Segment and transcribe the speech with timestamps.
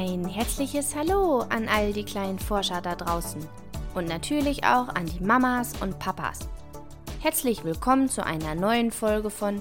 [0.00, 3.44] Ein herzliches Hallo an all die kleinen Forscher da draußen
[3.96, 6.48] und natürlich auch an die Mamas und Papas.
[7.18, 9.60] Herzlich willkommen zu einer neuen Folge von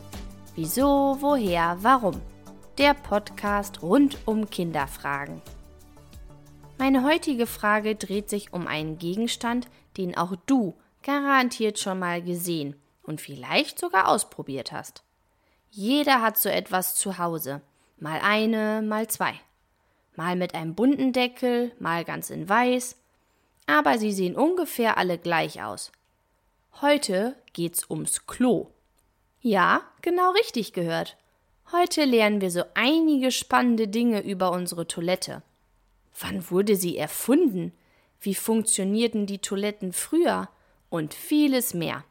[0.54, 2.22] Wieso, woher, warum?
[2.78, 5.42] Der Podcast rund um Kinderfragen.
[6.78, 9.68] Meine heutige Frage dreht sich um einen Gegenstand,
[9.98, 15.04] den auch du garantiert schon mal gesehen und vielleicht sogar ausprobiert hast.
[15.72, 17.64] Jeder hat so etwas zu Hause,
[17.98, 19.34] mal eine, mal zwei.
[20.18, 22.98] Mal mit einem bunten Deckel, mal ganz in weiß,
[23.68, 25.92] aber sie sehen ungefähr alle gleich aus.
[26.82, 28.68] Heute geht's ums Klo.
[29.42, 31.18] Ja, genau richtig gehört.
[31.72, 35.44] Heute lernen wir so einige spannende Dinge über unsere Toilette.
[36.20, 37.72] Wann wurde sie erfunden?
[38.20, 40.50] Wie funktionierten die Toiletten früher?
[40.90, 42.04] Und vieles mehr.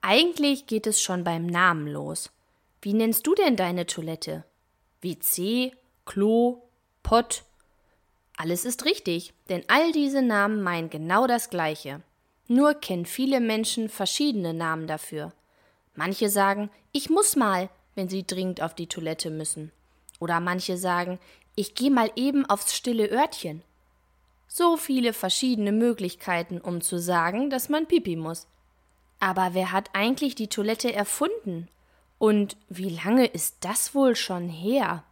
[0.00, 2.30] Eigentlich geht es schon beim Namen los.
[2.82, 4.44] Wie nennst du denn deine Toilette?
[5.00, 5.72] WC,
[6.06, 6.62] Klo,
[7.02, 7.42] Pott?
[8.36, 12.00] Alles ist richtig, denn all diese Namen meinen genau das Gleiche.
[12.48, 15.32] Nur kennen viele Menschen verschiedene Namen dafür.
[15.96, 19.72] Manche sagen, ich muss mal, wenn sie dringend auf die Toilette müssen.
[20.20, 21.18] Oder manche sagen,
[21.56, 23.62] ich gehe mal eben aufs stille Örtchen.
[24.46, 28.46] So viele verschiedene Möglichkeiten, um zu sagen, dass man pipi muss.
[29.18, 31.68] Aber wer hat eigentlich die Toilette erfunden?
[32.18, 35.02] Und wie lange ist das wohl schon her?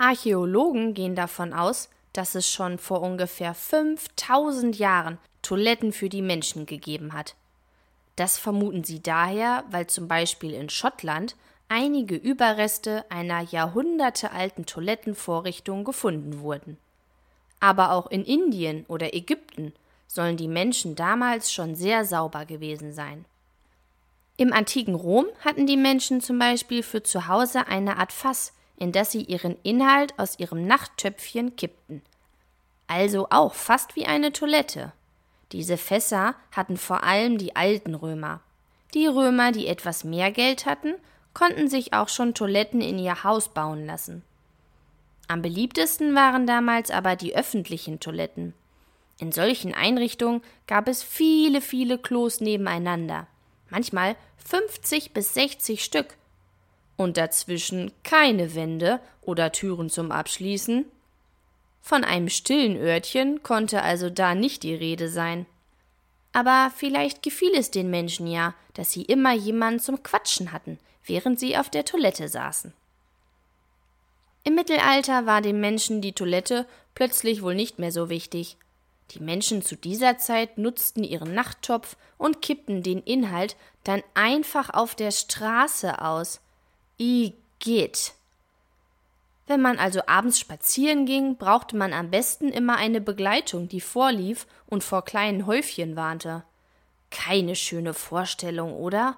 [0.00, 6.66] Archäologen gehen davon aus, dass es schon vor ungefähr 5000 Jahren Toiletten für die Menschen
[6.66, 7.36] gegeben hat.
[8.16, 11.36] Das vermuten sie daher, weil zum Beispiel in Schottland
[11.68, 16.78] einige Überreste einer jahrhundertealten Toilettenvorrichtung gefunden wurden.
[17.60, 19.74] Aber auch in Indien oder Ägypten
[20.08, 23.26] sollen die Menschen damals schon sehr sauber gewesen sein.
[24.38, 28.90] Im antiken Rom hatten die Menschen zum Beispiel für zu Hause eine Art Fass, in
[28.90, 32.02] das sie ihren Inhalt aus ihrem Nachttöpfchen kippten.
[32.88, 34.92] Also auch fast wie eine Toilette.
[35.52, 38.40] Diese Fässer hatten vor allem die alten Römer.
[38.94, 40.94] Die Römer, die etwas mehr Geld hatten,
[41.34, 44.24] konnten sich auch schon Toiletten in ihr Haus bauen lassen.
[45.28, 48.54] Am beliebtesten waren damals aber die öffentlichen Toiletten.
[49.18, 53.26] In solchen Einrichtungen gab es viele, viele Klos nebeneinander,
[53.68, 56.16] manchmal 50 bis 60 Stück.
[57.00, 60.84] Und dazwischen keine Wände oder Türen zum Abschließen.
[61.80, 65.46] Von einem stillen Örtchen konnte also da nicht die Rede sein.
[66.34, 71.40] Aber vielleicht gefiel es den Menschen ja, dass sie immer jemanden zum Quatschen hatten, während
[71.40, 72.74] sie auf der Toilette saßen.
[74.44, 78.58] Im Mittelalter war den Menschen die Toilette plötzlich wohl nicht mehr so wichtig.
[79.12, 84.94] Die Menschen zu dieser Zeit nutzten ihren Nachttopf und kippten den Inhalt dann einfach auf
[84.94, 86.42] der Straße aus.
[87.00, 88.12] Igitt.
[89.46, 94.46] Wenn man also abends spazieren ging, brauchte man am besten immer eine Begleitung, die vorlief
[94.66, 96.44] und vor kleinen Häufchen warnte.
[97.10, 99.16] Keine schöne Vorstellung, oder?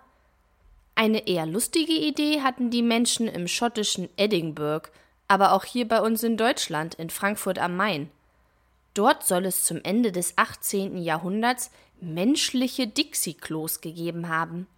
[0.94, 4.88] Eine eher lustige Idee hatten die Menschen im schottischen Edinburgh,
[5.26, 8.10] aber auch hier bei uns in Deutschland, in Frankfurt am Main.
[8.94, 10.98] Dort soll es zum Ende des 18.
[10.98, 14.69] Jahrhunderts menschliche Dixie-Klos gegeben haben.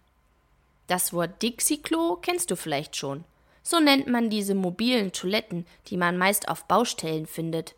[0.87, 3.23] Das Wort Dixie-Klo kennst du vielleicht schon.
[3.63, 7.73] So nennt man diese mobilen Toiletten, die man meist auf Baustellen findet.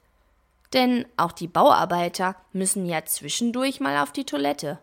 [0.73, 4.79] Denn auch die Bauarbeiter müssen ja zwischendurch mal auf die Toilette.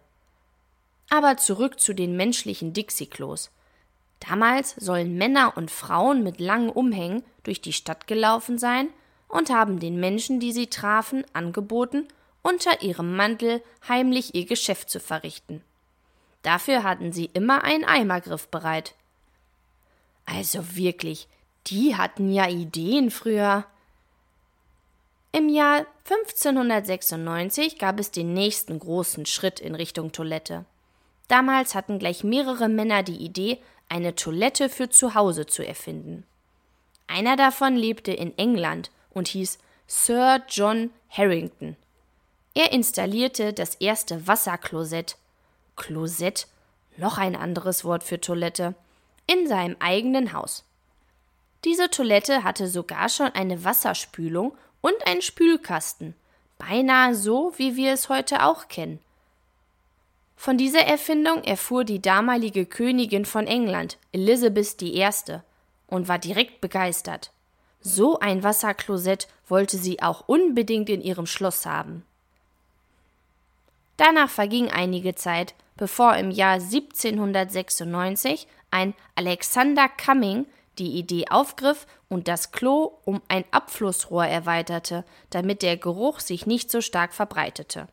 [1.10, 3.50] Aber zurück zu den menschlichen Dixie-Klos.
[4.26, 8.88] Damals sollen Männer und Frauen mit langen Umhängen durch die Stadt gelaufen sein
[9.28, 12.08] und haben den Menschen, die sie trafen, angeboten,
[12.42, 15.62] unter ihrem Mantel heimlich ihr Geschäft zu verrichten.
[16.44, 18.94] Dafür hatten sie immer einen Eimergriff bereit.
[20.26, 21.26] Also wirklich,
[21.66, 23.64] die hatten ja Ideen früher.
[25.32, 30.66] Im Jahr 1596 gab es den nächsten großen Schritt in Richtung Toilette.
[31.28, 33.58] Damals hatten gleich mehrere Männer die Idee,
[33.88, 36.24] eine Toilette für zu Hause zu erfinden.
[37.06, 41.76] Einer davon lebte in England und hieß Sir John Harrington.
[42.52, 45.16] Er installierte das erste Wasserklosett,
[45.76, 46.46] Klosett,
[46.96, 48.74] noch ein anderes Wort für Toilette,
[49.26, 50.64] in seinem eigenen Haus.
[51.64, 56.14] Diese Toilette hatte sogar schon eine Wasserspülung und einen Spülkasten,
[56.58, 59.00] beinahe so, wie wir es heute auch kennen.
[60.36, 65.08] Von dieser Erfindung erfuhr die damalige Königin von England, Elizabeth I.,
[65.86, 67.30] und war direkt begeistert.
[67.80, 72.04] So ein Wasserklosett wollte sie auch unbedingt in ihrem Schloss haben.
[73.96, 80.46] Danach verging einige Zeit, bevor im Jahr 1796 ein Alexander Cumming
[80.78, 86.70] die Idee aufgriff und das Klo um ein Abflussrohr erweiterte, damit der Geruch sich nicht
[86.70, 87.88] so stark verbreitete.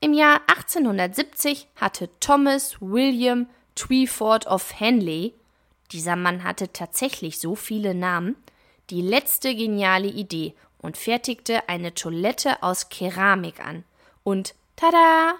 [0.00, 5.34] Im Jahr 1870 hatte Thomas William Twyford of Henley,
[5.92, 8.36] dieser Mann hatte tatsächlich so viele Namen,
[8.90, 13.84] die letzte geniale Idee und fertigte eine Toilette aus Keramik an.
[14.22, 15.34] Und tada!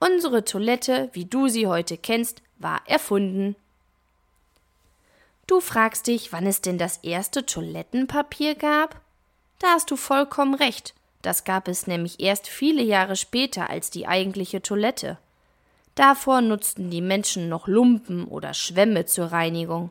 [0.00, 3.54] Unsere Toilette, wie du sie heute kennst, war erfunden.
[5.46, 8.98] Du fragst dich, wann es denn das erste Toilettenpapier gab?
[9.58, 10.94] Da hast du vollkommen recht.
[11.20, 15.18] Das gab es nämlich erst viele Jahre später als die eigentliche Toilette.
[15.96, 19.90] Davor nutzten die Menschen noch Lumpen oder Schwämme zur Reinigung.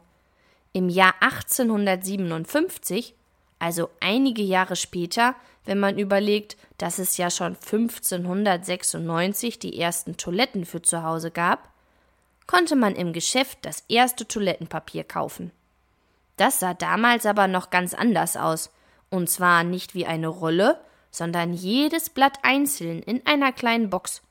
[0.74, 3.14] Im Jahr 1857
[3.60, 5.36] also einige Jahre später,
[5.66, 11.70] wenn man überlegt, dass es ja schon 1596 die ersten Toiletten für zu Hause gab,
[12.48, 15.52] konnte man im Geschäft das erste Toilettenpapier kaufen.
[16.38, 18.72] Das sah damals aber noch ganz anders aus,
[19.10, 20.80] und zwar nicht wie eine Rolle,
[21.12, 24.22] sondern jedes Blatt einzeln in einer kleinen Box.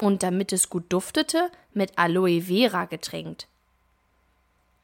[0.00, 3.48] Und damit es gut duftete, mit Aloe Vera getränkt.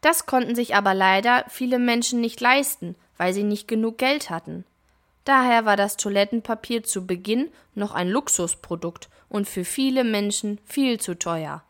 [0.01, 4.65] Das konnten sich aber leider viele Menschen nicht leisten, weil sie nicht genug Geld hatten.
[5.25, 11.17] Daher war das Toilettenpapier zu Beginn noch ein Luxusprodukt und für viele Menschen viel zu
[11.17, 11.63] teuer.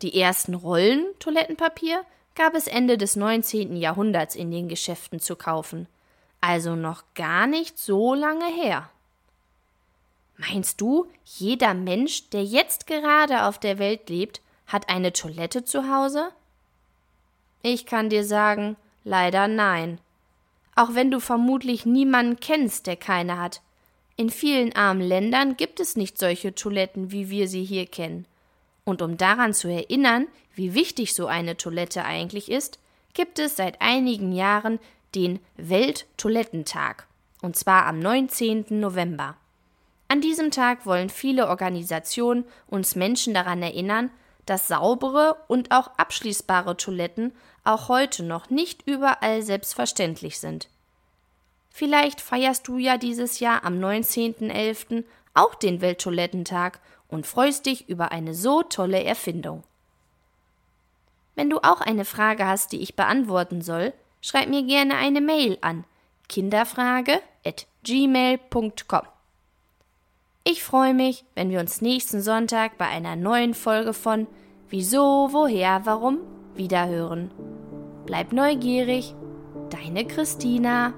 [0.00, 2.04] Die ersten Rollen Toilettenpapier
[2.36, 3.74] gab es Ende des 19.
[3.74, 5.88] Jahrhunderts in den Geschäften zu kaufen,
[6.40, 8.88] also noch gar nicht so lange her.
[10.36, 15.92] Meinst du, jeder Mensch, der jetzt gerade auf der Welt lebt, hat eine Toilette zu
[15.92, 16.28] Hause?
[17.60, 19.98] Ich kann dir sagen, leider nein
[20.74, 23.60] auch wenn du vermutlich niemanden kennst, der keine hat.
[24.16, 28.26] In vielen armen Ländern gibt es nicht solche Toiletten, wie wir sie hier kennen.
[28.84, 32.78] Und um daran zu erinnern, wie wichtig so eine Toilette eigentlich ist,
[33.14, 34.78] gibt es seit einigen Jahren
[35.14, 37.06] den Welttoilettentag,
[37.42, 38.66] und zwar am 19.
[38.68, 39.36] November.
[40.08, 44.10] An diesem Tag wollen viele Organisationen uns Menschen daran erinnern,
[44.50, 47.32] dass saubere und auch abschließbare Toiletten
[47.62, 50.68] auch heute noch nicht überall selbstverständlich sind.
[51.70, 55.04] Vielleicht feierst du ja dieses Jahr am 19.11.
[55.34, 59.62] auch den Welttoilettentag und freust dich über eine so tolle Erfindung.
[61.36, 65.58] Wenn du auch eine Frage hast, die ich beantworten soll, schreib mir gerne eine Mail
[65.60, 65.84] an
[66.28, 69.06] kinderfrage@gmail.com.
[70.42, 74.26] Ich freue mich, wenn wir uns nächsten Sonntag bei einer neuen Folge von
[74.70, 76.20] Wieso, woher, warum
[76.54, 77.30] wiederhören.
[78.06, 79.14] Bleib neugierig.
[79.68, 80.94] Deine Christina.